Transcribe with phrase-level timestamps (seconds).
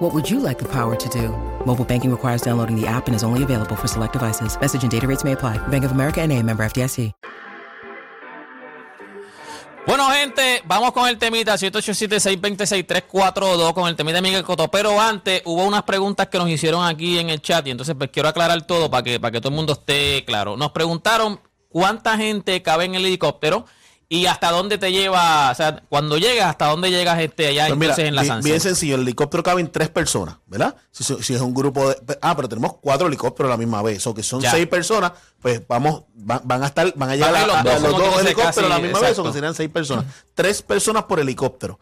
[0.00, 1.28] What would you like the power to do?
[1.66, 4.58] Mobile banking requires downloading the app and is only available for select devices.
[4.58, 5.58] Message and data rates may apply.
[5.68, 7.12] Bank of America and a member FDIC.
[9.86, 14.70] Bueno, gente, vamos con el temita 787-626-342 con el temita de Miguel Coto.
[14.70, 18.08] Pero antes hubo unas preguntas que nos hicieron aquí en el chat y entonces pues
[18.10, 20.56] quiero aclarar todo para que, para que todo el mundo esté claro.
[20.56, 23.66] Nos preguntaron cuánta gente cabe en el helicóptero
[24.12, 27.78] y hasta dónde te lleva, o sea, cuando llegas, hasta dónde llegas este allá Pues
[27.78, 28.48] mira, entonces en la Sanse.
[28.48, 30.74] bien sencillo, el helicóptero caben tres personas, ¿verdad?
[30.90, 32.18] Si, es un grupo de...
[32.20, 34.50] Ah, pero tenemos cuatro helicópteros a la misma vez, o que son Ya.
[34.50, 37.62] seis personas, pues vamos, van, van a estar, van a llegar Van a los a
[37.62, 40.06] dos, los helicópteros a la misma vez, o que serían seis personas.
[40.34, 41.78] Tres personas por helicóptero.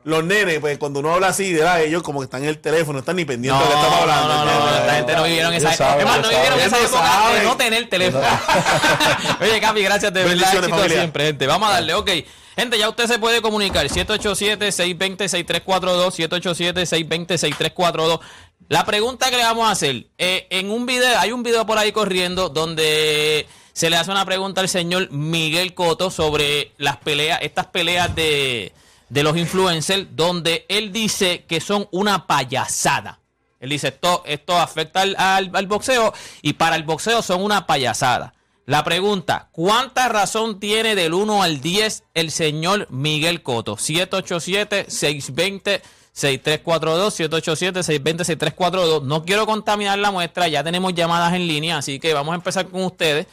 [0.05, 1.81] Los- nenes, pues cuando uno habla así, ¿verdad?
[1.81, 3.87] ellos como que están en el teléfono, no están ni pendientes No, de lo que
[3.87, 4.45] estamos hablando.
[4.45, 5.97] no, no, esta gente no vivieron esa época.
[6.17, 7.43] Más, no vivieron esa Ellos época de saben.
[7.43, 8.25] no tener teléfono.
[9.41, 10.53] Oye, Capi, gracias de verdad.
[10.53, 10.97] Éxito familia.
[10.97, 11.47] siempre, gente.
[11.47, 12.09] Vamos a darle, ok.
[12.55, 13.85] Gente, ya usted se puede comunicar.
[13.87, 16.29] 787-620-6342.
[16.29, 18.19] 787-620-6342.
[18.69, 20.07] La pregunta que le vamos a hacer.
[20.17, 24.25] eh, en un video, hay un video por ahí corriendo donde se le hace una
[24.25, 28.71] pregunta al señor Miguel Coto sobre las peleas, estas peleas de,
[29.09, 33.19] de los influencers, donde él dice que son una payasada.
[33.63, 38.33] Él dice, esto, afecta al, boxeo y para el boxeo son una payasada.
[38.65, 43.77] La pregunta, ¿cuánta razón tiene del 1 al 10 el señor Miguel Coto?
[43.77, 45.81] 787-620.
[46.11, 49.03] 6342 787-620-6342.
[49.03, 52.67] No quiero contaminar la muestra, ya tenemos llamadas en línea, así que vamos a empezar
[52.67, 53.27] con ustedes.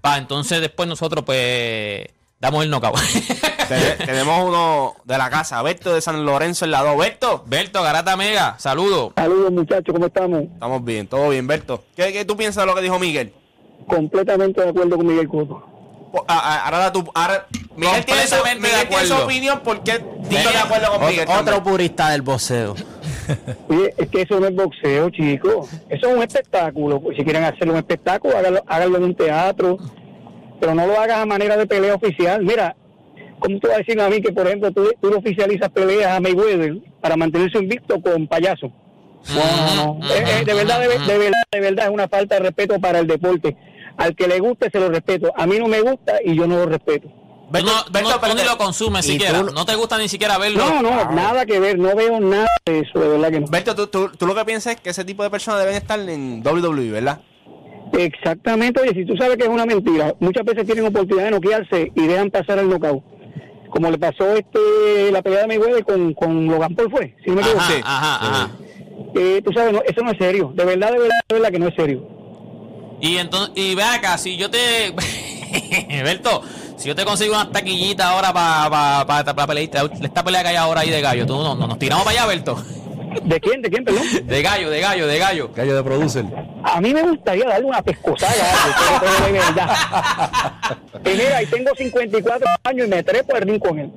[0.00, 2.06] Para entonces después nosotros pues
[2.38, 2.98] damos el knockout.
[3.78, 6.96] Te- Tenemos uno de la casa, Berto de San Lorenzo en la 2.
[6.96, 9.12] Berto, Berto, Garata Mega, saludos.
[9.16, 10.40] Saludos muchachos, ¿cómo estamos?
[10.42, 11.84] estamos bien, todo bien, Berto.
[11.96, 13.32] ¿Qué, qué tú piensas de lo que dijo Miguel?
[13.86, 15.68] Completamente de acuerdo con Miguel Coto.
[16.28, 17.04] A- Ahora da tu.
[17.14, 21.06] Ahora, Miguel tiene su, Miguel tiene su opinión, ¿por qué tú estás de acuerdo con
[21.08, 21.26] Miguel?
[21.28, 22.74] Otro, purista del boxeo.
[23.68, 25.68] Oye, es que eso no es boxeo, chicos.
[25.88, 27.00] Eso es un espectáculo.
[27.00, 29.78] Pues, si quieren hacer un espectáculo, háganlo, háganlo en un teatro.
[30.60, 32.44] Pero no lo hagas a manera de pelea oficial.
[32.44, 32.76] Mira,
[33.42, 36.20] ¿cómo tú vas a decir a mí que, por ejemplo, tú, tú oficializas peleas a
[36.20, 38.72] Mayweather para mantenerse invicto con payaso?
[39.34, 40.06] No, no, no.
[40.14, 42.98] Eh, eh, de, verdad, de, de verdad, de verdad, es una falta de respeto para
[43.00, 43.56] el deporte.
[43.96, 45.32] Al que le guste, se lo respeto.
[45.36, 47.08] A mí no me gusta y yo no lo respeto.
[47.52, 49.40] Tú no, tú no- tú ni lo consumes siquiera.
[49.40, 50.64] tú- No te gusta ni siquiera verlo.
[50.64, 51.78] No, no, nada que ver.
[51.78, 53.46] No veo nada de eso, de verdad que no.
[53.48, 56.00] Berto, tú, tú, tú lo que piensas es que ese tipo de personas deben estar
[56.00, 57.20] en WWE, ¿verdad?
[57.92, 61.92] Exactamente, oye, si tú sabes que es una mentira, muchas veces tienen oportunidad de noquearse
[61.94, 63.04] y dejan pasar el knockout.
[63.72, 67.36] Como le pasó este la pelea de Mayweather con, con Logan Paul fue, si no
[67.36, 67.60] me equivoco.
[67.62, 68.50] Ajá, ajá, ajá.
[69.14, 71.58] Eh, tú sabes, no, eso no es serio, de verdad, de verdad, de verdad que
[71.58, 72.06] no es serio.
[73.00, 74.94] Y entonces, y ve acá, si yo te.
[76.04, 76.42] Berto,
[76.76, 78.70] si yo te consigo unas taquillitas ahora para
[79.06, 81.78] pa, pa, pa, esta pelea que hay ahora ahí de gallo, tú no, no- nos
[81.78, 82.56] tiramos para allá, Berto.
[83.22, 83.62] ¿De quién?
[83.62, 84.02] ¿De quién, perdón?
[84.24, 85.50] De gallo, de gallo, de gallo.
[85.54, 86.24] Gallo de producer.
[86.64, 89.76] A mí me gustaría darle una pescosada a de verdad.
[91.04, 93.90] Y mira, y tengo 54 años y me trepo el ring con él.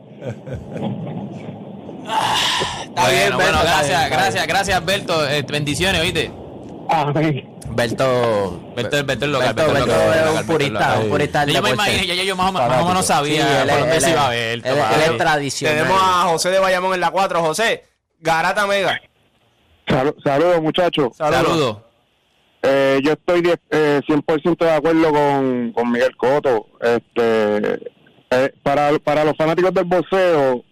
[2.85, 5.29] Está bien, bueno, Berto, está gracias, bien, gracias, gracias, Berto.
[5.29, 6.31] Eh, bendiciones, oíste.
[6.89, 7.49] Amén.
[7.69, 8.59] Berto.
[8.75, 10.97] Berto, Berto es local, Berto, Berto es Berto local, es local, un purista, Berto es
[10.97, 11.09] un local.
[11.09, 11.73] purista Yo me deporte.
[11.91, 14.01] imagino, ya yo más, o- más o menos sabía Sí, él por es- dónde él
[14.01, 14.69] se iba es- Berto.
[14.69, 15.77] él- él es tradicional.
[15.77, 17.41] Tenemos a José de Bayamón en la 4.
[17.41, 17.83] José,
[18.25, 18.99] Garata Mega.
[20.23, 21.15] Saludos, muchachos.
[21.15, 21.77] Saludos.
[22.63, 26.65] Eh, yo estoy die- eh, 100% de acuerdo con, con Miguel Coto.
[26.81, 27.91] Este,
[28.31, 30.63] eh, para, para los fanáticos del boxeo,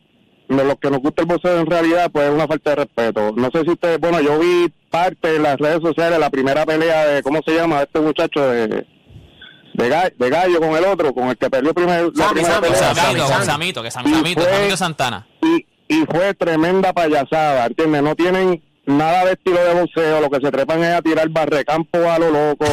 [0.49, 3.31] de los que nos gusta el boxeo en realidad, pues es una falta de respeto.
[3.35, 7.05] No sé si ustedes, bueno, yo vi parte en las redes sociales, la primera pelea
[7.05, 7.83] de, ¿cómo se llama?
[7.83, 8.85] Este muchacho de, de,
[9.91, 12.67] Ga- de Gallo con el otro, con el que perdió primer, la Sammy, primera Sammy,
[12.69, 12.95] pelea.
[12.95, 13.45] Sammy, Sammy.
[13.45, 15.27] Samito, que Sam- Y Samito, fue- Samito Santana.
[15.93, 18.01] Y, fue tremenda payasada, ¿entiendes?
[18.01, 21.97] No tienen nada de estilo de boxeo, lo que se trepan es a tirar barrecampo
[22.09, 22.65] a lo loco,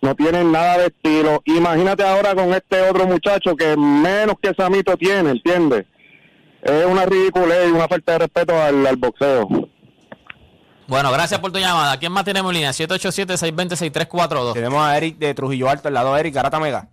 [0.00, 1.42] no tienen nada de estilo.
[1.44, 5.86] Imagínate ahora con este otro muchacho que menos que Samito tiene, ¿entiendes?
[6.62, 9.48] Es una ridiculez y una falta de respeto al, al boxeo.
[10.88, 11.98] Bueno, gracias por tu llamada.
[11.98, 12.70] ¿Quién más tenemos en línea?
[12.70, 14.54] 787-620-6342.
[14.54, 16.88] Tenemos a Eric de Trujillo Alto, el lado de Eric, Garata Mega.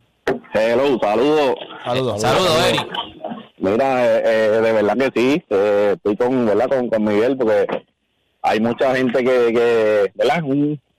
[0.53, 1.55] Hello, saludos.
[1.83, 2.21] Saludos.
[2.21, 2.87] Saludos, Eric.
[3.65, 6.69] Mira, eh, eh, de verdad que sí, eh, estoy con, ¿verdad?
[6.69, 7.65] Con, con Miguel porque
[8.43, 10.43] hay mucha gente que, que ¿verdad?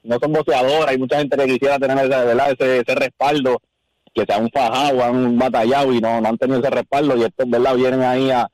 [0.03, 2.51] No son boxeadores, hay mucha gente que quisiera tener ese, ¿verdad?
[2.51, 3.63] ese, ese respaldo,
[4.13, 7.49] que sea un fajado, un batallado y no, no han tenido ese respaldo y estos,
[7.49, 7.77] ¿verdad?
[7.77, 8.49] Vienen ahí a,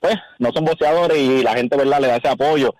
[0.00, 2.00] pues, no son boxeadores y la gente, ¿verdad?
[2.00, 2.74] Le da ese apoyo.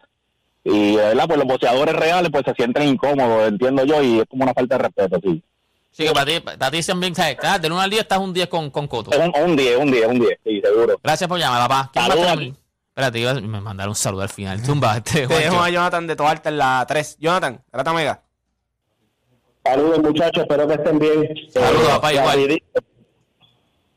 [0.64, 1.26] Y, ¿verdad?
[1.26, 4.78] Pues los boxeadores reales pues se sienten incómodos, entiendo yo, y es como una falta
[4.78, 5.42] de respeto, sí.
[5.90, 7.36] Sí, que para ti, para ti también, ¿sabes?
[7.42, 9.10] Ah, Del 1 al 10 estás un 10 con, con Coto.
[9.18, 11.00] Un, un 10, un 10, un 10, sí, seguro.
[11.02, 11.90] Gracias por llamar, papá.
[11.92, 12.56] ¿Quién?
[12.90, 14.60] Espérate, iba a- me mandaron un saludo al final.
[14.64, 15.72] Zumba, este, Tenemos a Juancho.
[15.74, 17.16] Jonathan de Toalta en la 3.
[17.18, 18.22] Jonathan, Garata Mega.
[19.64, 21.28] Saludos muchachos, espero que estén bien.
[21.50, 22.38] Saludos, Eh, papá, igual.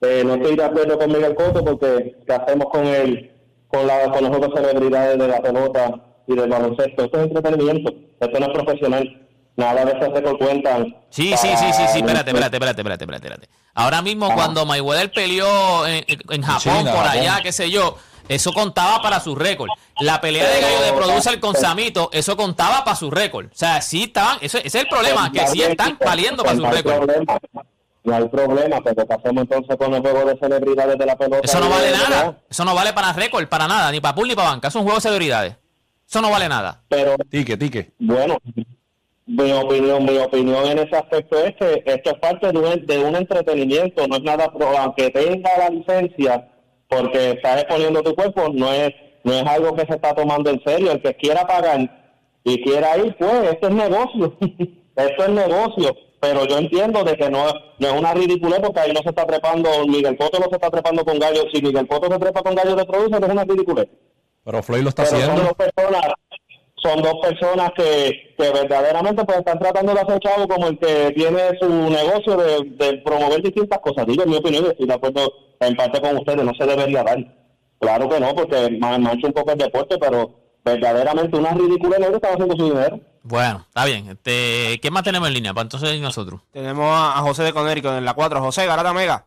[0.03, 3.31] Eh, no estoy de acuerdo con Miguel Coto porque ¿qué hacemos con él,
[3.67, 5.93] con, la, con las otras celebridades de la pelota
[6.27, 7.03] y del baloncesto?
[7.05, 9.27] Esto es entretenimiento, esto no es profesional.
[9.55, 10.77] Nada de eso se por cuenta.
[11.09, 13.49] Sí, sí, sí, sí, sí, espérate, espérate, espérate, espérate, espérate, espérate.
[13.73, 17.19] Ahora mismo cuando Mayweather peleó en, en Japón, China, por Japón.
[17.19, 19.69] allá, qué sé yo, eso contaba para su récord.
[19.99, 23.47] La pelea de Gallo de Producer con Samito, eso contaba para su récord.
[23.47, 26.61] O sea, sí estaban, eso, ese es el problema, que sí están valiendo para su
[26.61, 26.97] no hay récord.
[26.97, 27.39] Problema,
[28.03, 31.41] no hay problema, pero ¿qué hacemos entonces con el juego de celebridades de la pelota?
[31.43, 32.37] Eso no vale nada.
[32.49, 34.69] Eso no vale para récord, para nada, ni para pool ni para banca.
[34.69, 35.55] Es un juego de celebridades.
[36.09, 36.81] Eso no vale nada.
[36.89, 37.93] Pero Tique, tique.
[37.99, 38.37] Bueno,
[39.27, 42.99] mi opinión, mi opinión en ese aspecto es que esto es parte de un, de
[42.99, 46.49] un entretenimiento, no es nada, pro, aunque tenga la licencia,
[46.87, 48.91] porque estás exponiendo tu cuerpo, no es,
[49.23, 50.91] no es algo que se está tomando en serio.
[50.91, 52.11] El que quiera pagar
[52.43, 54.37] y quiera ir, pues, esto es negocio,
[54.95, 55.95] esto es negocio.
[56.19, 57.45] Pero yo entiendo de que no,
[57.79, 60.69] no es una ridiculez porque ahí no se está trepando, Miguel Coto no se está
[60.69, 61.43] trepando con gallo.
[61.51, 63.87] Si Miguel Coto se trepa con gallo de producer, es una ridiculez
[64.43, 65.43] Pero Floyd lo está pero son haciendo.
[65.43, 66.01] dos personas
[66.83, 71.11] son dos personas que, que verdaderamente pues están tratando de hacer chavo como el que
[71.15, 75.31] tiene su negocio de, de promover distintas cosas digo en mi opinión estoy de acuerdo
[75.59, 77.17] en parte con ustedes no se debería dar
[77.79, 80.31] claro que no porque ma- mancha un poco el deporte pero
[80.65, 84.09] verdaderamente una ridícula no están haciendo su dinero Bueno, está bien.
[84.09, 85.53] Este, ¿Qué más tenemos en línea?
[85.53, 86.41] Para entonces nosotros.
[86.51, 88.39] Tenemos a a José de Conérico en la 4.
[88.41, 89.25] José, Garata Mega.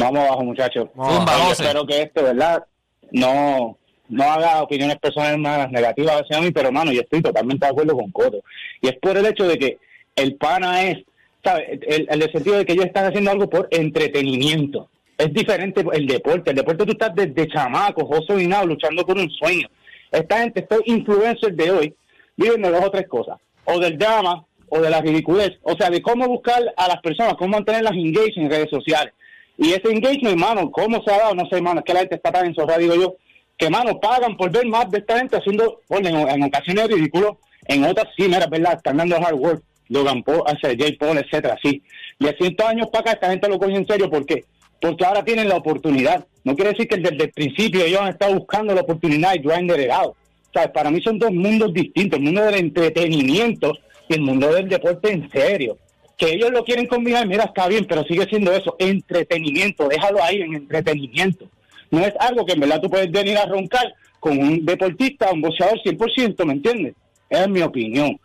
[0.00, 1.62] vamos abajo muchachos Zumba, Yo José.
[1.64, 2.64] espero que este verdad
[3.12, 3.76] no
[4.12, 7.96] no haga opiniones personales más negativas hacia mí, pero hermano, yo estoy totalmente de acuerdo
[7.96, 8.42] con Coto.
[8.80, 9.78] Y es por el hecho de que
[10.16, 10.98] el pana es,
[11.42, 11.68] ¿sabes?
[11.70, 14.88] El, el, el sentido de que ellos están haciendo algo por entretenimiento.
[15.16, 16.50] Es diferente el deporte.
[16.50, 19.68] El deporte tú estás desde chamaco, José Hinao, luchando por un sueño.
[20.10, 21.94] Esta gente, estos influencers de hoy,
[22.36, 23.38] viven de dos o tres cosas.
[23.64, 25.52] O del drama, o de la ridiculez.
[25.62, 29.14] O sea, de cómo buscar a las personas, cómo mantenerlas engaged en redes sociales.
[29.58, 31.34] Y ese engagement, hermano, ¿cómo se ha dado?
[31.34, 33.16] No sé, hermano, es que la gente está tan ensojada, digo yo,
[33.62, 37.36] que, hermano, pagan por ver más de esta gente haciendo, bueno, en, en ocasiones ridículos,
[37.68, 41.18] en otras sí, mira, verdad, están dando hard work, Logan Paul, o sea, Jay Paul,
[41.18, 41.80] etcétera, sí.
[42.18, 44.44] Y a 100 años para acá esta gente lo coge en serio, ¿por qué?
[44.80, 46.26] Porque ahora tienen la oportunidad.
[46.42, 49.78] No quiere decir que desde el principio ellos han estado buscando la oportunidad y grinded
[49.78, 50.10] it out.
[50.10, 53.74] O sea, para mí son dos mundos distintos, el mundo del entretenimiento
[54.08, 55.78] y el mundo del deporte en serio.
[56.18, 60.42] Que ellos lo quieren combinar, mira, está bien, pero sigue siendo eso, entretenimiento, déjalo ahí
[60.42, 61.46] en entretenimiento.
[61.92, 65.42] No es algo que en verdad tú puedes venir a roncar con un deportista, un
[65.42, 66.94] boxeador 100%, ¿me entiendes?
[67.28, 68.18] Esa es mi opinión.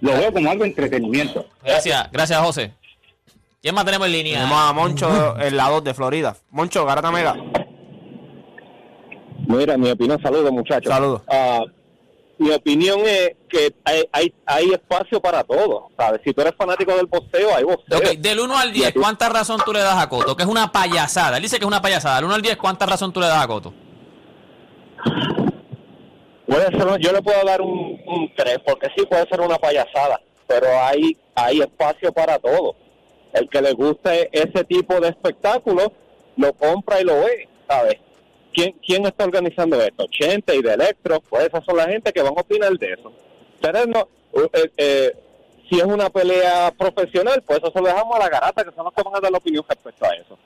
[0.00, 1.46] Lo veo como algo de entretenimiento.
[1.62, 2.72] Gracias, gracias, José.
[3.62, 4.38] ¿Quién más tenemos en línea?
[4.38, 6.36] Tenemos a Moncho en la 2 de Florida.
[6.50, 7.36] Moncho, Garata Mega.
[9.46, 10.92] Mira, mi opinión, saludos muchachos.
[10.92, 11.22] Saludos.
[11.28, 11.60] Ah,
[12.38, 16.20] mi opinión es que hay, hay, hay espacio para todo, ¿sabes?
[16.24, 18.00] Si tú eres fanático del boxeo, hay boxeo.
[18.18, 20.36] Del 1 al 10, ¿cuánta razón tú le das a Coto?
[20.36, 21.36] Que es una payasada.
[21.36, 22.16] Él dice que es una payasada.
[22.16, 23.72] Del 1 al 10, ¿cuánta razón tú le das a Coto?
[26.46, 30.20] Puede ser, yo le puedo dar un, un 3, porque sí puede ser una payasada,
[30.46, 32.76] pero hay, hay espacio para todo.
[33.32, 35.92] El que le guste ese tipo de espectáculo,
[36.36, 37.96] lo compra y lo ve, ¿sabes?
[38.56, 40.06] ¿Quién, ¿Quién está organizando esto?
[40.10, 43.12] Chente y de Electro, pues esas son la gente que van a opinar de eso.
[43.54, 44.08] Ustedes no,
[44.54, 45.12] eh, eh,
[45.68, 48.84] si es una pelea profesional, pues eso se lo dejamos a la garata, que son
[48.84, 50.38] los que van a dar la opinión respecto a eso.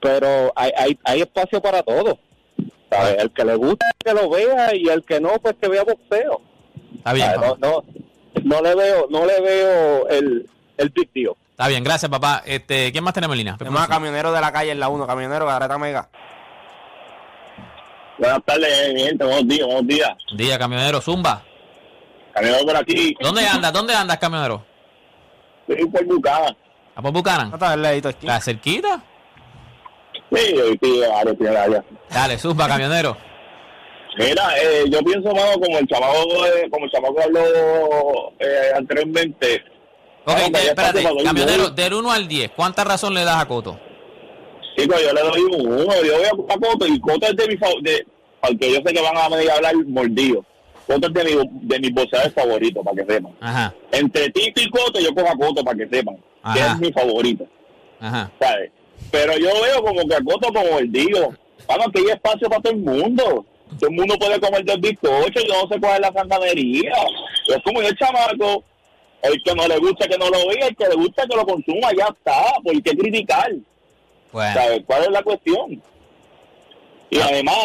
[0.00, 2.16] Pero hay, hay, hay espacio para todo.
[2.88, 3.16] ¿sabes?
[3.18, 6.40] El que le guste que lo vea y el que no, pues que vea boxeo.
[6.98, 7.32] Está bien.
[7.40, 7.84] No, no,
[8.44, 11.34] no le veo, no le veo el, el big deal.
[11.50, 12.44] Está bien, gracias, papá.
[12.46, 13.56] Este, ¿Quién más tenemos en línea?
[13.58, 16.08] Tenemos a camionero de la calle en la 1, camionero, Gareta Mega.
[18.18, 19.24] Buenas tardes, mi gente.
[19.24, 20.10] Buenos días, buenos días.
[20.34, 21.42] Día, camionero, zumba.
[22.34, 23.16] Caminando por aquí.
[23.20, 23.72] ¿Dónde andas?
[23.72, 24.64] ¿Dónde andas, camionero?
[25.68, 26.56] Estoy por Bucana.
[26.96, 27.16] ¿A por
[27.54, 28.26] está ladito aquí.
[28.26, 29.00] ¿La cerquita?
[30.32, 30.54] Sí,
[31.14, 31.84] área, tiene área.
[32.10, 33.16] Dale, zumba, camionero.
[34.18, 39.62] Mira, eh, yo pienso, mano, como el chamaco, eh, como el chamaco habló eh, anteriormente.
[40.24, 43.78] Ok, Mano, espérate, camionero, del 1 al 10, ¿cuánta razón le das a Coto?
[44.78, 45.94] Chico, yo le doy un uno.
[46.04, 47.76] Yo voy a, a Coto y Coto es de mi favor.
[48.40, 50.44] Porque yo sé que van a venir a hablar mordido.
[50.86, 53.36] Coto es de, mi, de mis boxeadores favoritos, para que sepan.
[53.40, 56.16] Ajá, Entre Tito y Coto, yo cojo a Coto, para que sepan.
[56.54, 57.46] Que es mi favorito.
[58.00, 58.30] ajá.
[58.40, 58.70] ¿sabes?
[59.10, 61.32] Pero yo veo como que acoto como el digo,
[61.66, 63.44] vamos, que hay espacio para todo el mundo.
[63.78, 66.92] Todo el mundo puede comer del bizcocho, yo no sé cuál es la sanganería.
[67.48, 68.64] Es como el chamaco,
[69.22, 71.44] el que no le gusta que no lo vea, el que le gusta que lo
[71.44, 72.54] consuma, ya está.
[72.62, 73.52] ¿Por qué criticar?
[74.32, 74.80] Bueno, ¿Sabes?
[74.86, 75.82] ¿Cuál es la cuestión?
[77.10, 77.56] Y además,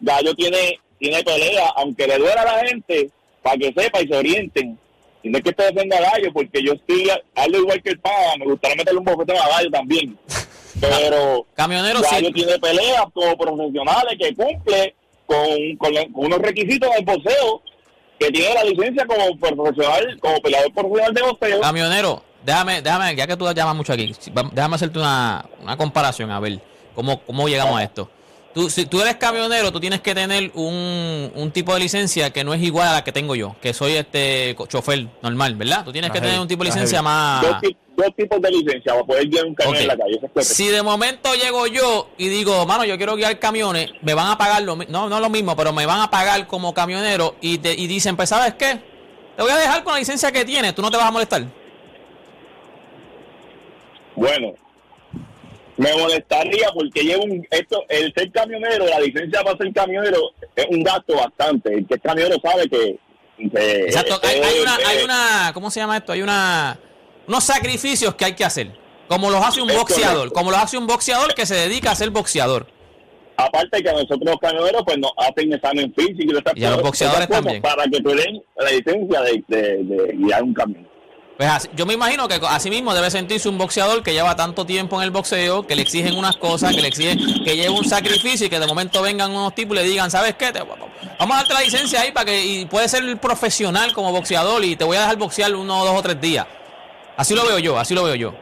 [0.00, 3.10] Gallo tiene, tiene pelea, aunque le duela a la gente,
[3.42, 4.78] para que sepa y se orienten.
[5.22, 8.00] Y no es que te defienda a Gallo, porque yo estoy algo igual que el
[8.00, 10.18] Pava, me gustaría meterle un bofetón a Gallo también.
[10.80, 12.32] Pero camionero, Gallo sí.
[12.32, 14.94] tiene peleas como profesionales que cumple
[15.26, 17.62] con, con, la- con unos requisitos del boxeo
[18.18, 21.60] que tiene la licencia como profesional, como peleador profesional de boxeo.
[21.60, 24.14] Camionero, déjame, déjame, ya que tú llamas mucho aquí,
[24.52, 26.60] déjame hacerte una, una comparación, a ver
[26.94, 28.10] cómo, cómo llegamos a esto.
[28.54, 32.42] Tú, si tú eres camionero, tú tienes que tener un, un tipo de licencia que
[32.42, 35.84] no es igual a la que tengo yo, que soy este chofer normal, ¿verdad?
[35.84, 37.42] Tú tienes que tener un tipo de licencia más...
[37.42, 40.20] Dos, ti- dos tipos de licencia para poder guiar un camión en la calle.
[40.34, 40.48] Es.
[40.48, 44.38] Si de momento llego yo y digo, mano, yo quiero guiar camiones, me van a
[44.38, 47.74] pagar lo no, no lo mismo, pero me van a pagar como camionero y, te,
[47.74, 48.80] y dicen, pues, ¿sabes qué?
[49.36, 51.44] Te voy a dejar con la licencia que tienes, tú no te vas a molestar.
[54.18, 54.54] Bueno,
[55.76, 60.18] me molestaría porque llevo un, esto, el ser camionero, la licencia para ser camionero
[60.56, 61.72] es un gasto bastante.
[61.72, 62.98] El que es camionero sabe que...
[63.38, 66.12] que- Exacto, hay, hay una, hay una, ¿cómo se llama esto?
[66.12, 66.78] Hay una,
[67.28, 68.72] unos sacrificios que hay que hacer.
[69.08, 72.10] Como los hace un boxeador, como los hace un boxeador que se dedica a ser
[72.10, 72.66] boxeador.
[73.36, 77.28] Aparte que nosotros los camioneros pues nos hacen examen físico y, Y a los boxeadores
[77.28, 77.62] también.
[77.62, 80.88] Para que te den la licencia de, de- de guiar un camión.
[81.38, 84.66] Pues así- yo me imagino que así mismo debe sentirse un boxeador que lleva tanto
[84.66, 87.84] tiempo en el boxeo, que le exigen unas cosas, que le exigen que lleve un
[87.88, 90.50] sacrificio y que de momento vengan unos tipos y le digan, ¿sabes qué?
[90.52, 94.64] Te- vamos a darte la licencia ahí para que y puedes ser profesional como boxeador
[94.64, 96.44] y te voy a dejar boxear uno, dos o tres días.
[97.16, 98.34] Así lo veo yo, así lo veo yo.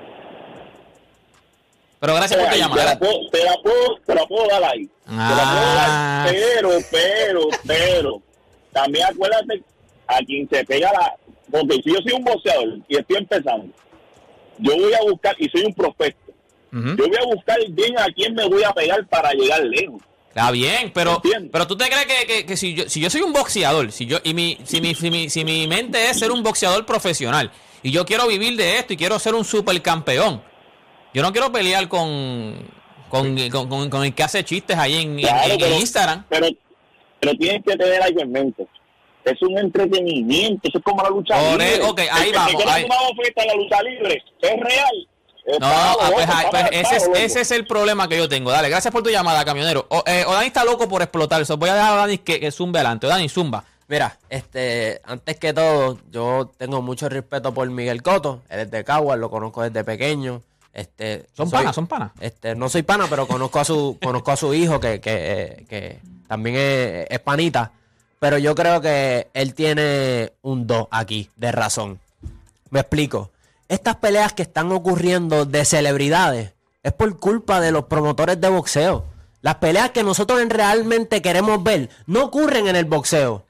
[2.00, 2.82] Pero gracias por tu llamada.
[2.82, 4.86] te, la puedo, te la puedo dar ahí.
[4.86, 6.22] Te la puedo Ah.
[6.26, 8.22] dar, pero, pero, pero.
[8.72, 9.62] También acuérdate
[10.06, 11.14] a quien se pega la.
[11.50, 13.66] Porque si yo soy un boxeador y estoy empezando,
[14.58, 16.32] yo voy a buscar, y soy un prospecto,
[16.72, 20.02] yo voy a buscar bien a quién me voy a pegar para llegar lejos.
[20.28, 23.22] Está bien, pero, pero tú te crees que, que- que si, yo, si yo soy
[23.22, 26.30] un boxeador, si yo y mi, si, mi, si, mi, si mi mente es ser
[26.30, 27.50] un boxeador profesional
[27.82, 30.42] y yo quiero vivir de esto y quiero ser un supercampeón,
[31.14, 32.54] yo no quiero pelear con,
[33.08, 35.74] con, con, con- con el que hace chistes ahí en, en- Claro, en- en pero-
[35.80, 36.24] Instagram.
[36.28, 36.46] Pero,
[37.20, 38.66] pero tienes que tener algo en mente.
[39.26, 41.76] Es un entretenimiento, eso es como la lucha Por libre.
[41.76, 42.87] e- ok, El ahí te vamos, quiera ahí.
[42.87, 45.09] bofeta en la lucha libre es real.
[45.45, 48.50] Es No, ah, pues, ah, pues, ese, es, ese es el problema que yo tengo.
[48.50, 49.87] Dale, gracias por tu llamada, camionero.
[49.90, 51.45] O, eh, Odani está loco por explotar.
[51.47, 53.06] So, voy a dejar a Dani que, que zumbe adelante.
[53.09, 53.64] Dani, zumba.
[53.88, 58.42] Mira, este, antes que todo, yo tengo mucho respeto por Miguel Coto.
[58.49, 60.42] Él es de Caguas, lo conozco desde pequeño.
[60.73, 62.11] Este, Son panas, son panas.
[62.21, 65.66] Este, no soy pana, pero conozco a su, conozco a su hijo que, que, eh,
[65.68, 67.73] que también es, es panita.
[68.18, 72.00] Pero yo creo que él tiene un 2 aquí, de razón.
[72.70, 73.30] Me explico.
[73.68, 79.04] Estas peleas que están ocurriendo de celebridades es por culpa de los promotores de boxeo.
[79.42, 83.44] Las peleas que nosotros en realmente queremos ver no ocurren en el boxeo.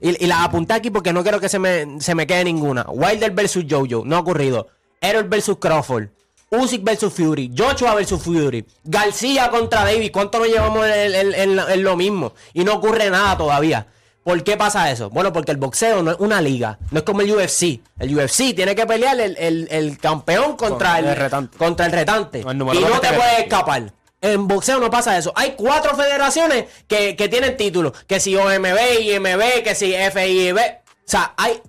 [0.00, 2.84] Y, y las apunté aquí porque no quiero que se me, se me quede ninguna.
[2.88, 4.68] Wilder versus Jojo, no ha ocurrido.
[5.00, 6.08] Errol versus Crawford.
[6.50, 7.52] Usyk versus Fury.
[7.56, 8.64] Joshua versus Fury.
[8.84, 10.10] García contra David.
[10.12, 12.34] ¿Cuánto nos llevamos en, en- en- en lo mismo?
[12.54, 13.86] Y no ocurre nada todavía.
[14.22, 15.08] ¿Por qué pasa eso?
[15.10, 17.80] Bueno, porque el boxeo no es una liga, no es como el UFC.
[17.98, 21.58] El UFC tiene que pelear el, el- el campeón contra Con el, el retante.
[21.58, 22.40] Contra el retante.
[22.40, 23.92] Y no te puedes escapar.
[24.20, 25.32] En boxeo no pasa eso.
[25.36, 27.92] Hay cuatro federaciones que, que tienen títulos.
[28.08, 30.56] Que si OMB, IMB, que si FIB.
[30.58, 31.60] O sea, hay...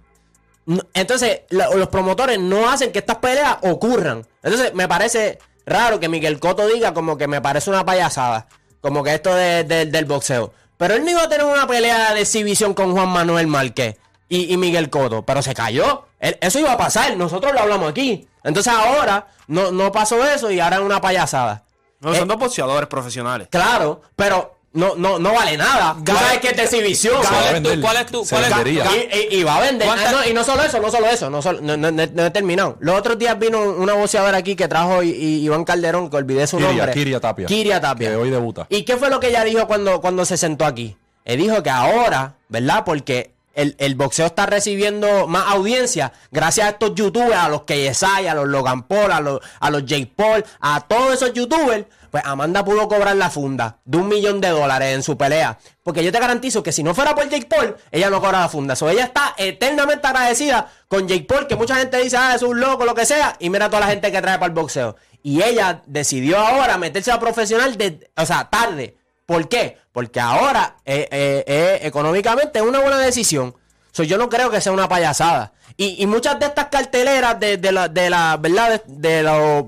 [0.93, 4.25] Entonces, la- los promotores no hacen que estas peleas ocurran.
[4.43, 8.47] Entonces, me parece raro que Miguel Cotto diga como que me parece una payasada.
[8.81, 10.53] Como que esto de- de- del boxeo.
[10.77, 13.95] Pero él no iba a tener una pelea de exhibición con Juan Manuel Márquez
[14.29, 15.23] y, y Miguel Cotto.
[15.25, 16.05] Pero se cayó.
[16.19, 17.15] Él- eso iba a pasar.
[17.17, 18.27] Nosotros lo hablamos aquí.
[18.43, 21.63] Entonces ahora no, no pasó eso y ahora es una payasada.
[21.99, 23.47] No, Eh, son dos boxeadores profesionales.
[23.49, 25.95] Claro, pero no, no, no vale nada.
[26.05, 27.17] Tú sabes que es exhibición.
[27.21, 28.85] ¿Cuál es tu- cuál es tu- cuál es- vendería.
[28.95, 29.87] Y, y- y va a vender.
[29.87, 32.05] ¿Cuántas- Ah, no, y no solo eso, no solo eso, no, solo- no, no- no-
[32.13, 32.77] no he terminado.
[32.79, 36.57] Los otros días vino una boxeadora aquí que trajo I- Iván Calderón, que olvidé su
[36.57, 36.93] Kiria, nombre.
[36.93, 37.45] Kiria Tapia.
[37.47, 38.09] Kiria Tapia.
[38.09, 38.67] Que hoy debuta.
[38.69, 40.95] ¿Y qué fue lo que ella dijo cuando, cuando se sentó aquí?
[41.25, 42.83] Él dijo que ahora, ¿verdad?
[42.85, 48.27] Porque el, el boxeo está recibiendo más audiencia gracias a estos youtubers, a los KSI,
[48.29, 51.85] a los Logan Paul, a los, a los Jake Paul, a todos esos youtubers.
[52.11, 55.57] Pues Amanda pudo cobrar la funda de un millón de dólares en su pelea.
[55.83, 58.49] Porque yo te garantizo que si no fuera por Jake Paul, ella no cobra la
[58.49, 58.75] funda.
[58.75, 62.59] So, ella está eternamente agradecida con Jake Paul, que mucha gente dice, ah, es un
[62.59, 63.35] loco, lo que sea.
[63.39, 64.95] Y mira toda la gente que trae para el boxeo.
[65.23, 67.77] Y ella decidió ahora meterse a profesional,
[68.15, 68.97] o sea, tarde.
[69.25, 69.77] ¿Por qué?
[69.91, 73.55] Porque ahora eh, eh, eh, económicamente es una buena decisión.
[73.91, 75.53] So, yo no creo que sea una payasada.
[75.75, 78.83] Y, muchas de estas carteleras de, la, de la, ¿verdad?
[78.85, 79.65] De los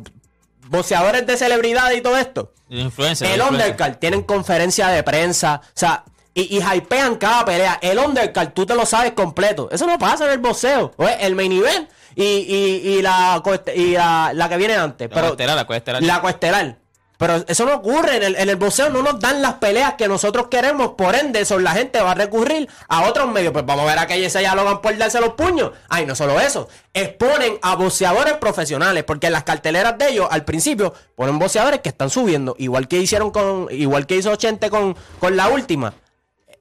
[0.69, 2.53] boxeadores de celebridades y todo esto.
[2.69, 3.27] Influencer.
[3.27, 3.51] El influencer.
[3.51, 7.79] undercard tienen conferencia de prensa, o sea, y, y hypean cada pelea.
[7.81, 9.69] El undercard tú te lo sabes completo.
[9.71, 10.93] Eso no pasa en el boxeo.
[10.97, 13.41] Oye, el main event y, y, y la,
[13.75, 15.09] y la, la que viene antes.
[15.09, 16.03] La pero, la coestelar.
[16.03, 16.77] La coestelar.
[17.19, 20.07] Pero eso no ocurre en el, en el boxeo, no nos dan las peleas que
[20.07, 23.51] nosotros queremos, por ende, eso, la gente va a recurrir a otros medios.
[23.51, 25.71] Pues vamos a ver a que se Logan por darse los puños.
[25.89, 30.45] Ay, no solo eso, exponen a boxeadores profesionales, porque en las carteleras de ellos, al
[30.45, 34.95] principio, ponen boxeadores que están subiendo, igual que hicieron con, igual que hizo Chente con,
[35.19, 35.93] con la última.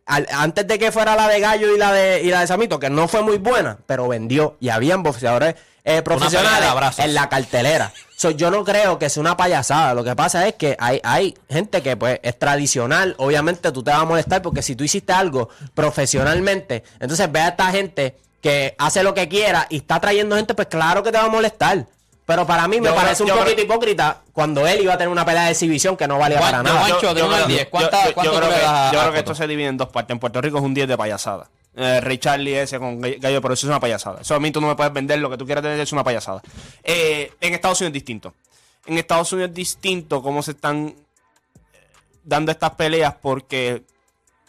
[0.07, 2.81] Al- antes de que fuera la de Gallo y la de, y la de Samito,
[2.81, 5.55] que no fue muy buena, pero vendió y habían boxeadores
[5.89, 7.93] eh, profesionales en la cartelera.
[8.17, 9.95] So, yo no creo que sea una payasada.
[9.95, 13.15] Lo que pasa es que hay, hay gente que pues es tradicional.
[13.19, 17.49] Obviamente tú te vas a molestar porque si tú hiciste algo profesionalmente, entonces ve a
[17.49, 21.19] esta gente que hace lo que quiera y está trayendo gente, pues claro que te
[21.19, 21.87] va a molestar.
[22.27, 24.99] Pero para mí me Yo parece un yo poquito creo- hjuancho cuando él iba a
[24.99, 26.81] tener una pelea de exhibición que no valía para nada.
[26.81, 29.69] Juancho, de uno al creo- 10, ¿cuánta- yo- creo que- a- creo esto se divide
[29.69, 30.13] en dos partes.
[30.15, 31.49] En Puerto Rico es un 10 de payasada.
[31.75, 32.19] Eh, Ray
[32.55, 34.21] ese con Gall- Gallo, pero eso es una payasada.
[34.23, 36.03] Eso a mí tú no me puedes vender lo que tú quieras tener, es una
[36.05, 36.43] payasada.
[36.83, 38.35] Eh, en Estados Unidos es distinto.
[38.87, 40.95] En Estados Unidos es distinto cómo se están eh,
[42.25, 43.85] dando estas peleas porque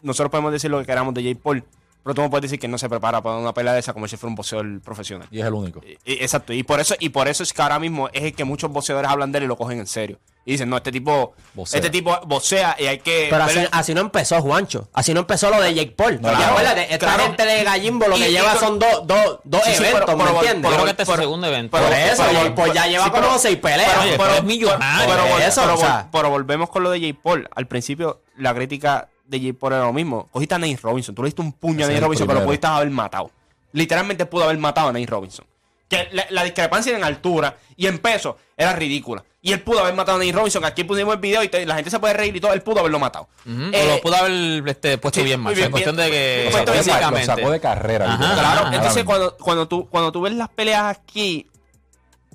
[0.01, 1.63] nosotros podemos decir lo que queramos de Jake Paul,
[2.03, 4.07] pero tú no puedes decir que no se prepara para una pelea de esa como
[4.07, 5.27] si fuera un boxeador profesional.
[5.31, 5.81] Y es el único.
[5.85, 8.33] Y- y- Exacto, y por eso y por eso es que ahora mismo es el
[8.33, 10.19] que muchos boxeadores hablan de él y lo cogen en serio.
[10.45, 11.77] Y dicen, no, este tipo Vocea.
[11.77, 14.87] este tipo vocea y hay que Pero así, así no empezó Juancho.
[14.93, 16.19] Así no empezó lo de Jake Paul.
[16.21, 17.23] No, acuérdate, esta Claro.
[17.25, 20.17] gente de Gallimbo lo que Y- lleva son dos, dos, dos Sí, sí, eventos, pero-
[20.17, 20.63] ¿me pero- entiendes?
[20.63, 21.77] Yo creo pero- que este es pero- segundo evento.
[21.77, 23.97] Por eso, pero- Jake Paul ya lleva sí, como pero- seis peleas.
[24.01, 25.13] Oye, pero es millonario.
[25.13, 26.09] Pero, Por eso, pero- o sea.
[26.11, 27.47] pero volvemos con lo de Jake Paul.
[27.53, 30.27] Al principio, la crítica de era lo mismo.
[30.31, 31.13] Cogiste a Nate Robinson.
[31.15, 32.47] Tú le diste un puño Ese a Nate Robinson, pero lo primero.
[32.47, 33.31] pudiste haber matado.
[33.71, 35.45] Literalmente pudo haber matado a Nate Robinson.
[35.87, 39.23] Que la, la discrepancia en altura y en peso era ridícula.
[39.41, 40.61] Y él pudo haber matado a Nate Robinson.
[40.61, 42.53] que Aquí pusimos el video y te- la gente se puede reír y todo.
[42.53, 43.27] Él pudo haberlo matado.
[43.45, 46.07] Ujú, Eh, o lo pudo haber este, puesto sí, bien bien, en cuestión bien.
[46.09, 47.27] de que Lo sacó de- físicamente.
[47.27, 48.05] Lo sacó de carrera.
[48.13, 48.33] Ajá.
[48.33, 48.75] Claro, Ajá.
[48.75, 51.47] entonces cuando, cuando, tú, cuando tú ves las peleas aquí,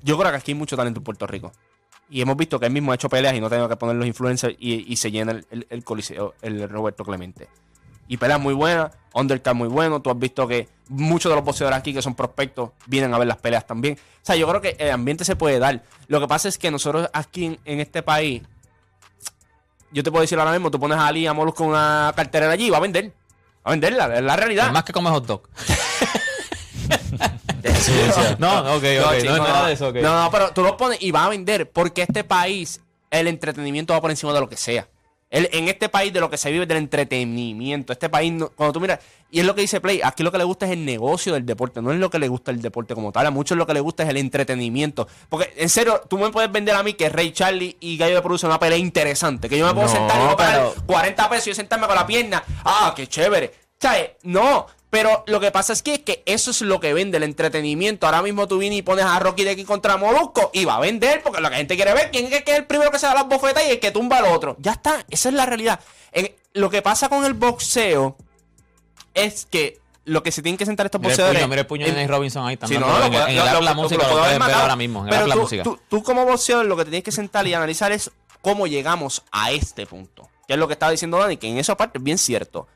[0.03, 1.51] yo creo que aquí hay mucho talento en Puerto Rico.
[2.09, 4.05] Y hemos visto que él mismo ha hecho peleas y no tengo que poner los
[4.05, 7.47] influencers y, y se llena el, el, el coliseo, el Roberto Clemente.
[8.07, 9.99] Y peleas muy buenas, undercard muy bueno.
[10.01, 13.27] Tú has visto que muchos de los boxeadores aquí que son prospectos vienen a ver
[13.27, 13.95] las peleas también.
[13.95, 15.81] O sea, yo creo que el ambiente se puede dar.
[16.07, 18.43] Lo que pasa es que nosotros aquí en, en este país,
[19.91, 22.51] yo te puedo decir ahora mismo, tú pones a Ali a Molusco con una carterera
[22.51, 23.07] allí y va a vender.
[23.07, 23.11] Va
[23.63, 24.71] a venderla, es la realidad.
[24.71, 25.49] Más que come hot dog.
[27.85, 28.35] Sucia.
[28.39, 29.23] No, ok, ok.
[29.25, 29.95] No, no, nada de eso, ok.
[29.97, 33.93] No, no, pero tú lo pones y va a vender porque este país, el entretenimiento
[33.93, 34.87] va por encima de lo que sea.
[35.29, 37.91] El- en este país de lo que se vive es del entretenimiento.
[37.93, 38.99] Este país, no- cuando tú miras,
[39.31, 41.45] y es lo que dice Play, aquí lo que le gusta es el negocio del
[41.45, 43.25] deporte, no es lo que le gusta el deporte como tal.
[43.25, 45.07] A muchos lo que le gusta es el entretenimiento.
[45.27, 48.21] Porque, en serio, tú me puedes vender a mí que Ray Charlie y Gallo de
[48.21, 49.49] produce una pelea interesante.
[49.49, 51.55] Que yo me puedo No, sentar y voy a pagar pero- 40 pesos y yo
[51.55, 52.43] sentarme con la pierna.
[52.63, 53.53] Ah, qué chévere.
[53.79, 54.11] ¿Sabes?
[54.23, 54.67] No.
[54.89, 58.05] Pero lo que pasa es que, que eso es lo que vende el entretenimiento.
[58.05, 60.79] Ahora mismo tú vienes y pones a Rocky de aquí contra Molusco y va a
[60.79, 62.99] vender porque lo que la gente quiere ver quién es, que es el primero que
[62.99, 64.55] se da las bofetas y el que tumba al otro.
[64.59, 65.79] Ya está, esa es la realidad.
[66.13, 68.15] En- lo que pasa con el boxeo,
[69.13, 71.39] es que lo que se tienen que sentar estos Mira el boxeadores.
[71.41, 72.57] puño, mira el puño de Nate Robinson ahí.
[72.65, 74.17] Sí, no, no, en, lo- el- en lo- el lo- app la lo- música, lo
[74.19, 75.03] puedes ver ahora mismo.
[75.03, 75.63] En Pero tú, música.
[75.63, 79.51] tú- tú como boxeador lo que tienes que sentar y analizar es cómo llegamos a
[79.51, 80.29] este punto.
[80.47, 82.67] Que es lo que estaba diciendo Dani, que en esa parte es bien cierto.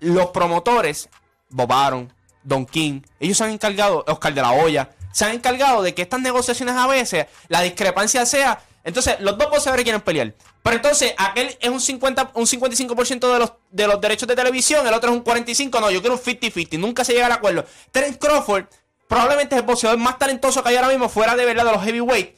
[0.00, 1.08] Los promotores,
[1.48, 2.08] Bob Arum,
[2.42, 6.02] Don King, ellos se han encargado, Oscar de la Hoya, se han encargado de que
[6.02, 8.60] estas negociaciones a veces, la discrepancia sea.
[8.84, 10.34] Entonces, los dos boxeadores quieren pelear.
[10.62, 14.86] Pero entonces, aquel es un 50, un 55% de los, de los derechos de televisión,
[14.86, 15.80] el otro es un 45%.
[15.80, 16.78] No, yo quiero un 50-50.
[16.78, 17.64] Nunca se llega al acuerdo.
[17.90, 18.66] Terence Crawford
[19.08, 21.82] probablemente es el boxeador más talentoso que hay ahora mismo, fuera de verdad de los
[21.82, 22.36] heavyweight.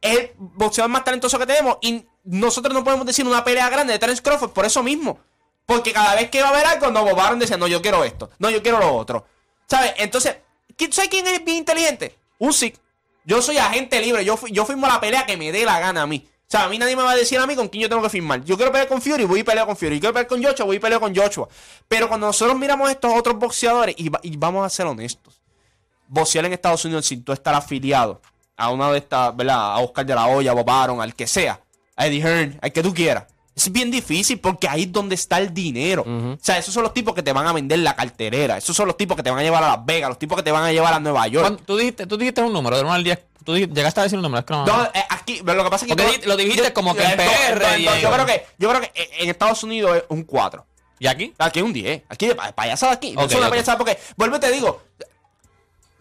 [0.00, 1.78] Es el boxeador más talentoso que tenemos.
[1.80, 5.18] Y nosotros no podemos decir una pelea grande de Terence Crawford por eso mismo.
[5.70, 8.28] Porque cada vez que va a haber algo, nos bobaron decía, no, yo quiero esto,
[8.40, 9.24] no, yo quiero lo otro.
[9.68, 9.92] ¿Sabes?
[9.98, 10.36] Entonces,
[10.76, 12.18] ¿quién- ¿sabes quién es bien inteligente?
[12.40, 12.74] Usyk.
[13.24, 16.06] Yo soy agente libre, yo, yo firmo la pelea que me dé la gana a
[16.08, 16.26] mí.
[16.26, 18.02] O sea, a mí nadie me va a decir a mí con quién yo tengo
[18.02, 18.42] que firmar.
[18.42, 20.00] Yo quiero pelear con Fury, voy y peleo con Fury.
[20.00, 21.48] Yo quiero pelear con Joshua, voy y peleo con Joshua.
[21.86, 25.40] Pero cuando nosotros miramos estos otros boxeadores, y, va- y vamos a ser honestos,
[26.08, 28.20] boxear en Estados Unidos sin tú estar afiliado
[28.56, 29.74] a una de estas, ¿verdad?
[29.74, 31.60] A Oscar de la Hoya, a Bob Arum, al que sea,
[31.94, 33.26] a Eddie Hearn, al que tú quieras.
[33.54, 36.02] Es bien difícil porque ahí es donde está el dinero.
[36.06, 38.56] O sea, esos son los tipos que te van a vender la carterera.
[38.56, 40.42] Esos son los tipos que te van a llevar a Las Vegas, los tipos que
[40.42, 41.44] te van a llevar a Nueva York.
[41.46, 43.18] ¿Cuándo- Tú dijiste, tú dijiste un número, del 1 al 10.
[43.44, 44.40] Tú dijiste- llegaste a decir un número.
[44.40, 46.26] Es que no, No, eh, aquí, lo que pasa es que.
[46.26, 49.96] Lo dijiste como que en PR yo, creo que, yo creo que en Estados Unidos
[49.96, 50.64] es un 4.
[50.98, 51.34] ¿Y aquí?
[51.38, 52.02] Aquí es un 10.
[52.08, 53.12] Aquí de pa- payasada aquí.
[53.12, 54.82] No Ok, es una payasada porque, vuelvo y te digo,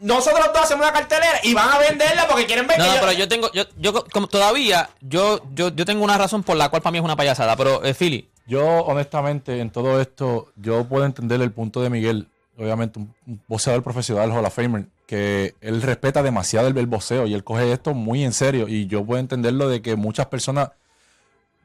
[0.02, 3.00] nosotros dos hacemos una cartelera y van a venderla porque quieren ver No, no, yo-
[3.00, 6.70] pero yo tengo, yo, yo como todavía, yo, yo, yo tengo una razón por la
[6.70, 7.56] cual para mí es una payasada.
[7.56, 12.28] Pero, eh, Philly, Yo, honestamente, en todo esto, yo puedo entender el punto de Miguel.
[12.58, 17.26] Obviamente, un, un boxeador profesional, Hall of Famer, que él respeta demasiado el, el boxeo
[17.28, 18.68] y él coge esto muy en serio.
[18.68, 20.70] Y yo puedo entenderlo de que muchas personas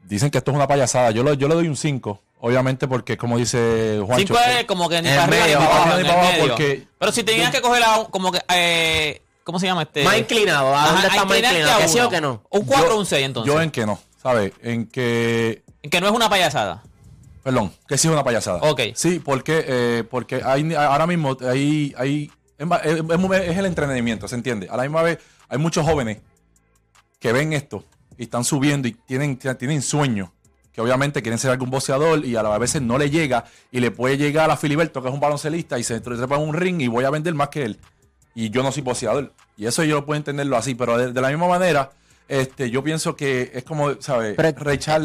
[0.09, 1.11] dicen que esto es una payasada.
[1.11, 4.35] Yo, lo, yo le doy un 5, obviamente, porque, como dice Juancho.
[4.35, 6.33] 5 es como que ni en para arriba ni ni abajo, para en abajo, el
[6.39, 6.49] medio.
[6.49, 10.05] porque- Pero si tenías que coger a un- como que, eh, ¿cómo se llama este?
[10.05, 11.81] Más inclinado, ¿a dónde está más inclinado?
[11.81, 12.07] ¿Que sí uno.
[12.07, 12.43] o que no?
[12.51, 13.53] Un 4 Yo- o un 6 entonces.
[13.55, 14.53] Yo en que no, ¿sabes?
[14.63, 16.83] En que Que no es una payasada.
[17.43, 18.59] Perdón, que sí es una payasada.
[18.63, 18.81] Ok.
[18.95, 23.67] Sí, porque, eh, porque hay, ahora mismo hay, hay, es, ma- es- es- es el
[23.67, 24.67] entretenimiento, ¿se entiende?
[24.71, 25.19] A la misma vez
[25.51, 26.19] hay muchos jóvenes
[27.19, 27.85] que ven esto
[28.19, 30.31] y están subiendo y tienen, tienen sueños,
[30.73, 33.91] que obviamente quieren ser algún boxeador y a la veces no le llega y le
[33.91, 36.89] puede llegar a Filiberto, que es un baloncelista, y se trepa en un ring y
[36.89, 37.79] voy a vender más que él.
[38.35, 39.33] Y yo no soy boxeador.
[39.57, 41.93] Y eso yo puedo entenderlo así, pero de la misma manera,
[42.27, 44.35] este, yo pienso que es como, ¿sabes?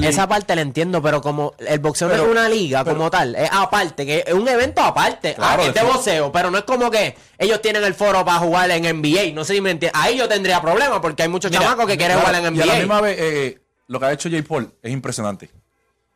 [0.03, 3.35] Esa parte la entiendo, pero como el boxeo no es una liga pero- como tal,
[3.35, 5.33] es aparte, que es un evento aparte.
[5.35, 7.93] Claro, ah, que es de definit- boxeo, pero no es como que ellos tienen el
[7.93, 9.33] foro para jugar en NBA.
[9.33, 9.99] No sé si me entiendes.
[10.01, 12.61] Ahí yo tendría problemas porque hay muchos Mira, chamacos que quieren Claro, jugar en Y
[12.61, 12.79] a la NBA.
[12.79, 15.49] misma vez, eh, lo que ha hecho Jay Paul es impresionante.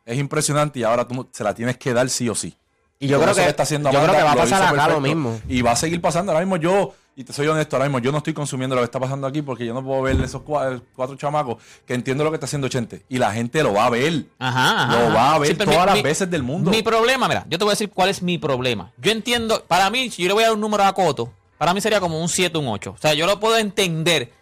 [0.06, 2.56] Es impresionante y ahora tú se la tienes que dar sí o sí.
[2.98, 5.00] Y yo creo eso que- está haciendo yo creo que va a pasar acá lo
[5.00, 5.40] mismo.
[5.48, 6.32] Y va a seguir pasando.
[6.32, 8.86] Ahora mismo yo, y te soy honesto, ahora mismo yo no estoy consumiendo lo que
[8.86, 12.30] está pasando aquí porque yo no puedo ver esos cua- cuatro, chamacos que entiendo lo
[12.30, 13.04] que está haciendo Chente.
[13.08, 14.24] Y la gente lo va a ver.
[14.38, 14.98] Ajá, ajá.
[15.08, 16.70] Lo va a ver Sí, pero todas mi- las mi- veces del mundo.
[16.70, 18.90] Mi problema, mira, yo te voy a decir cuál es mi problema.
[18.98, 21.72] Yo entiendo, para mí, si yo le voy a dar un número a Coto, para
[21.72, 22.92] mí sería como un 7, un 8.
[22.96, 24.32] O sea, yo lo puedo entender.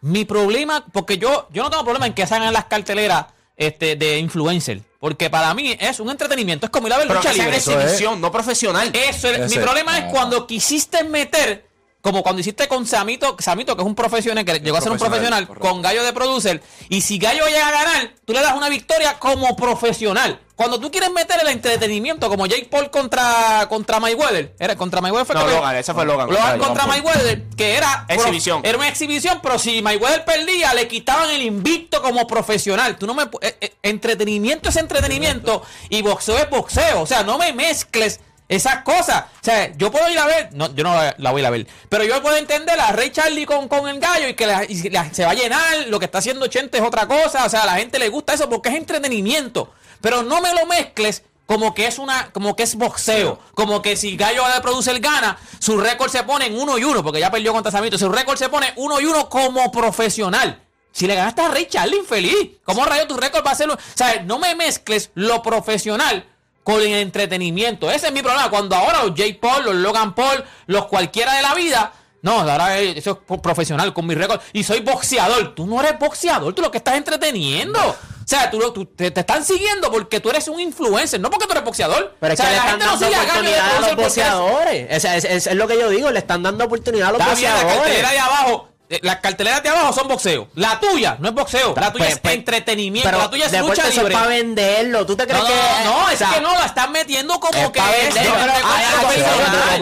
[0.00, 4.18] Mi problema, porque yo, yo no tengo problema en que salgan las carteleras este, de
[4.18, 4.80] influencer.
[4.98, 6.66] Porque para mí es un entretenimiento.
[6.66, 7.56] Es como ir a ver Pero lucha libre.
[7.56, 7.66] Es.
[7.68, 8.90] exhibición, no profesional.
[8.94, 9.98] Eso es, mi problema Ah.
[9.98, 11.66] es cuando quisiste meter,
[12.02, 14.98] como cuando hiciste con Samito, Samito, que es un profesional, que llegó a ser un
[14.98, 15.68] profesional, correcto.
[15.68, 19.18] con Gallo de producer, y si Gallo llega a ganar, tú le das una victoria
[19.20, 20.40] como profesional.
[20.56, 25.26] Cuando tú quieres meter el entretenimiento, como Jake Paul contra, contra Mayweather, era contra Mayweather
[25.26, 26.28] fue No, que- Logan, ese fue Logan.
[26.28, 26.86] Logan contra.
[26.86, 28.60] Mayweather, que era Exhibición.
[28.64, 32.96] era una exhibición, pero si Mayweather perdía, le quitaban el invicto como profesional.
[32.96, 37.00] Tú no me eh, eh, entretenimiento es entretenimiento y boxeo es boxeo.
[37.02, 39.24] O sea, no me mezcles esas cosas.
[39.40, 41.46] O sea, yo puedo ir a ver, no, yo no la, la voy a ir
[41.46, 44.46] a ver, pero yo puedo entender a Ray Charlie con, con el gallo y que
[44.46, 47.44] la- y la- se va a llenar, lo que está haciendo Chente es otra cosa.
[47.44, 49.72] O sea, a la gente le gusta eso porque es entretenimiento.
[50.00, 53.96] Pero no me lo mezcles como que es una, como que es boxeo, como que
[53.96, 57.30] si Gallo de Producer gana, su récord se pone en uno y uno, porque ya
[57.30, 60.60] perdió contra Samito, su récord se pone uno y uno como profesional.
[60.92, 62.50] Si le ganaste a Ray Charlie, infeliz.
[62.64, 63.70] ¿Cómo rayo tu récord va a ser?
[63.70, 66.26] O sea, no me mezcles lo profesional
[66.62, 67.90] con el entretenimiento.
[67.90, 68.48] Ese es mi problema.
[68.50, 71.92] Cuando ahora los Jay Paul, los Logan Paul, los cualquiera de la vida.
[72.22, 74.40] No, ahora es- eso es profesional con mi récord.
[74.52, 75.54] Y soy boxeador.
[75.56, 77.80] Tú no eres boxeador, tú lo que estás entreteniendo.
[77.80, 81.46] O sea, tú, tú- te, te están siguiendo porque tú eres un influencer, no porque
[81.46, 82.14] tú eres boxeador.
[82.20, 83.80] Pero es o sea, que le la están gente no dando sigue a oportunidad a
[83.80, 84.86] los boxeadores.
[84.88, 87.34] Es, es- es- es lo que yo digo, le están dando oportunidad a los Está
[87.34, 87.82] bien, la boxeadores.
[87.82, 88.68] cartelera de abajo.
[88.92, 90.48] Eh, las carteleras de abajo son boxeo.
[90.54, 91.74] La tuya no es boxeo.
[91.76, 93.08] La tuya Pues, es pues, entretenimiento.
[93.08, 94.14] Pero la tuya es lucha eso libre.
[94.14, 95.06] es para venderlo.
[95.06, 97.40] ¿Tú te crees No, que no, no, o es sea, que no, la están metiendo
[97.40, 98.14] como es que es.
[98.14, 99.24] Pero hay algo que-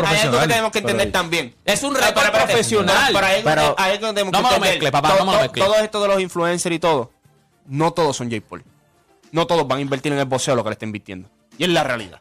[0.07, 1.55] hay algo tenemos que entender también.
[1.65, 3.13] Es un espérate, profesional.
[3.45, 4.61] Pero, hay, algo que tenemos No que me lo entender.
[4.73, 5.63] mezcle, papá, no me lo to- mezcle.
[5.65, 7.11] Todo esto de los influencers y todo,
[7.67, 8.65] no todos son Jake Paul.
[9.33, 11.29] No todos van a invertir en el boxeo lo que le está invirtiendo.
[11.59, 12.21] Y es la realidad.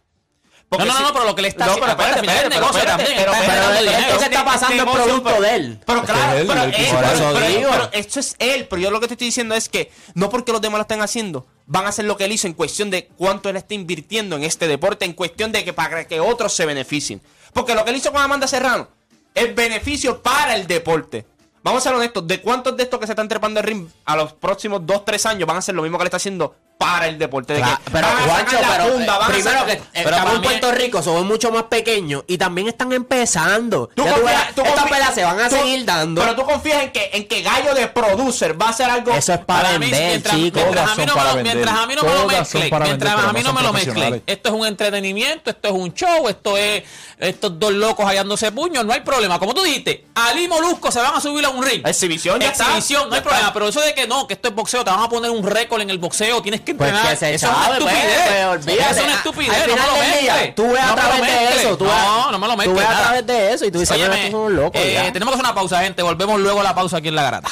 [0.72, 2.84] No, no, si- no, pero lo que le está No, haciendo- pero espérate, el negocio
[2.86, 5.80] también, pero- está pero- pero- pasando es negocio, producto pero- de él.
[5.84, 8.68] Pero Es que claro, es él, pero, el pero- pero- pero esto es él.
[8.70, 11.02] Pero yo lo que te estoy diciendo es que no porque los demás lo estén
[11.02, 14.36] haciendo, van a hacer lo que él hizo en cuestión de cuánto él está invirtiendo
[14.36, 17.20] en este deporte, en cuestión de que para que otros se beneficien.
[17.52, 18.90] Porque lo que él hizo con Amanda Serrano
[19.34, 21.26] es beneficio para el deporte.
[21.64, 24.16] Vamos a ser honestos, ¿de cuántos de estos que se están trepando el ring a
[24.16, 27.08] los próximos 2, 3 años van a hacer lo mismo que le está haciendo para
[27.08, 27.54] el deporte?
[27.56, 31.04] De Claro, que pero Juancho, pero funda, eh, primero que Pero estamos en Puerto Rico,
[31.04, 33.88] somos mucho más pequeños y también están empezando.
[33.94, 34.12] Tú tú
[34.56, 36.22] tú estas se van a tú- seguir dando.
[36.22, 39.12] Pero tú confías en que, en que Gallo de Producer va a hacer algo.
[39.14, 40.62] Eso es para, Para mí, vender, mientras, chicos.
[40.64, 41.56] mientras Todas a mí son no me para lo, vender.
[41.56, 43.74] mientras a mí no me lo mezclen, mientras vender, a pero mí no me lo
[43.74, 44.24] mezclen.
[44.26, 46.84] Esto es un entretenimiento, esto es un show, esto es
[47.20, 49.38] estos dos locos hallándose puños, no hay problema.
[49.38, 51.86] Como tú dijiste, Ali y Molusco se van a subir a un ring.
[51.86, 52.64] Exhibición, ya está.
[52.68, 53.52] Exhibición, no hay problema.
[53.52, 55.82] Pero eso de que no, que esto es boxeo, te van a poner un récord
[55.82, 57.10] en el boxeo, tienes que Entrenar.
[57.10, 58.22] que se eso es una estupidez.
[58.28, 58.82] pues, olvídate.
[58.82, 59.64] Eso es una A- estupidez.
[59.64, 61.86] al no me lo del día, tú ves a No lo través de eso, tú
[61.86, 62.78] no, ves- no me lo Tú mezcles.
[62.78, 64.82] ves a través de eso y tú dices, Óyeme, "Mira, estos son locos.
[64.82, 65.14] eh, ya".
[65.14, 66.02] tenemos que hacer una pausa, gente.
[66.04, 67.50] Volvemos luego a la pausa aquí en La Garata.